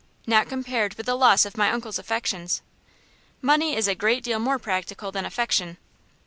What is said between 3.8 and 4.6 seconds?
a great deal more